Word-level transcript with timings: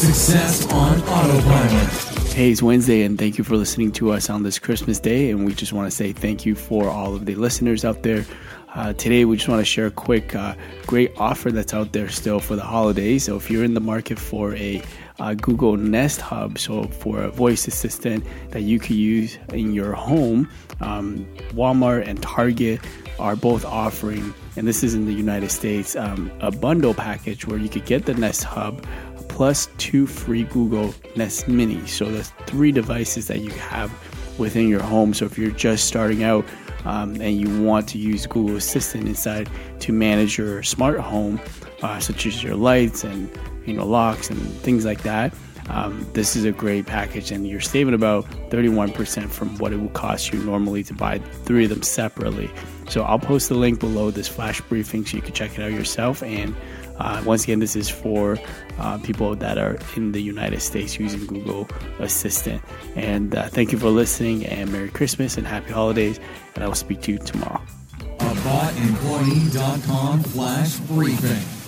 Success 0.00 0.66
on 0.72 0.98
Autopilot. 1.02 2.32
Hey, 2.32 2.50
it's 2.50 2.62
Wednesday, 2.62 3.02
and 3.02 3.18
thank 3.18 3.36
you 3.36 3.44
for 3.44 3.58
listening 3.58 3.92
to 3.92 4.12
us 4.12 4.30
on 4.30 4.44
this 4.44 4.58
Christmas 4.58 4.98
day. 4.98 5.30
And 5.30 5.44
we 5.44 5.52
just 5.52 5.74
want 5.74 5.90
to 5.90 5.94
say 5.94 6.14
thank 6.14 6.46
you 6.46 6.54
for 6.54 6.88
all 6.88 7.14
of 7.14 7.26
the 7.26 7.34
listeners 7.34 7.84
out 7.84 8.02
there. 8.02 8.24
Uh, 8.74 8.94
today, 8.94 9.26
we 9.26 9.36
just 9.36 9.50
want 9.50 9.60
to 9.60 9.64
share 9.66 9.88
a 9.88 9.90
quick, 9.90 10.34
uh, 10.34 10.54
great 10.86 11.12
offer 11.18 11.52
that's 11.52 11.74
out 11.74 11.92
there 11.92 12.08
still 12.08 12.40
for 12.40 12.56
the 12.56 12.62
holidays. 12.62 13.24
So, 13.24 13.36
if 13.36 13.50
you're 13.50 13.62
in 13.62 13.74
the 13.74 13.80
market 13.80 14.18
for 14.18 14.54
a 14.54 14.82
uh, 15.18 15.34
Google 15.34 15.76
Nest 15.76 16.22
Hub, 16.22 16.58
so 16.58 16.84
for 16.84 17.20
a 17.20 17.30
voice 17.30 17.68
assistant 17.68 18.24
that 18.52 18.62
you 18.62 18.78
could 18.78 18.96
use 18.96 19.36
in 19.52 19.74
your 19.74 19.92
home, 19.92 20.48
um, 20.80 21.26
Walmart 21.50 22.08
and 22.08 22.22
Target 22.22 22.80
are 23.18 23.36
both 23.36 23.66
offering, 23.66 24.32
and 24.56 24.66
this 24.66 24.82
is 24.82 24.94
in 24.94 25.04
the 25.04 25.12
United 25.12 25.50
States, 25.50 25.94
um, 25.94 26.32
a 26.40 26.50
bundle 26.50 26.94
package 26.94 27.46
where 27.46 27.58
you 27.58 27.68
could 27.68 27.84
get 27.84 28.06
the 28.06 28.14
Nest 28.14 28.44
Hub 28.44 28.86
plus 29.40 29.70
two 29.78 30.06
free 30.06 30.44
Google 30.44 30.94
Nest 31.16 31.48
Mini. 31.48 31.86
So 31.86 32.04
that's 32.12 32.28
three 32.44 32.72
devices 32.72 33.26
that 33.28 33.40
you 33.40 33.48
have 33.52 33.90
within 34.38 34.68
your 34.68 34.82
home. 34.82 35.14
So 35.14 35.24
if 35.24 35.38
you're 35.38 35.50
just 35.50 35.86
starting 35.86 36.22
out 36.22 36.44
um, 36.84 37.18
and 37.22 37.40
you 37.40 37.62
want 37.62 37.88
to 37.88 37.98
use 37.98 38.26
Google 38.26 38.56
Assistant 38.56 39.08
inside 39.08 39.48
to 39.78 39.94
manage 39.94 40.36
your 40.36 40.62
smart 40.62 41.00
home, 41.00 41.40
uh, 41.80 41.98
such 42.00 42.26
as 42.26 42.42
your 42.44 42.54
lights 42.54 43.02
and 43.02 43.30
you 43.64 43.72
know 43.72 43.86
locks 43.86 44.28
and 44.28 44.38
things 44.60 44.84
like 44.84 45.02
that. 45.04 45.32
Um, 45.70 46.06
this 46.12 46.36
is 46.36 46.44
a 46.44 46.52
great 46.52 46.84
package, 46.84 47.30
and 47.30 47.48
you're 47.48 47.60
saving 47.60 47.94
about 47.94 48.26
31% 48.50 49.30
from 49.30 49.56
what 49.56 49.72
it 49.72 49.76
would 49.76 49.94
cost 49.94 50.34
you 50.34 50.42
normally 50.42 50.82
to 50.82 50.92
buy 50.92 51.18
three 51.18 51.64
of 51.64 51.70
them 51.70 51.82
separately. 51.82 52.50
So 52.90 53.04
I'll 53.04 53.20
post 53.20 53.48
the 53.48 53.54
link 53.54 53.80
below 53.80 54.10
this 54.10 54.28
flash 54.28 54.60
briefing 54.62 55.06
so 55.06 55.16
you 55.16 55.22
can 55.22 55.32
check 55.32 55.58
it 55.58 55.62
out 55.62 55.72
yourself. 55.72 56.22
And 56.24 56.54
uh, 57.00 57.22
once 57.24 57.44
again, 57.44 57.60
this 57.60 57.76
is 57.76 57.88
for 57.88 58.38
uh, 58.78 58.98
people 58.98 59.34
that 59.36 59.58
are 59.58 59.78
in 59.96 60.12
the 60.12 60.20
United 60.20 60.60
States 60.60 60.98
using 60.98 61.24
Google 61.26 61.68
Assistant. 61.98 62.62
And 62.94 63.34
uh, 63.34 63.48
thank 63.48 63.72
you 63.72 63.78
for 63.78 63.88
listening, 63.88 64.44
and 64.46 64.70
Merry 64.70 64.90
Christmas 64.90 65.36
and 65.36 65.46
Happy 65.46 65.72
Holidays. 65.72 66.20
And 66.54 66.62
I 66.62 66.66
will 66.66 66.74
speak 66.74 67.00
to 67.02 67.12
you 67.12 67.18
tomorrow. 67.18 67.62
AboutEmployee.com 68.18 70.22
flash 70.24 70.78
briefing. 70.80 71.59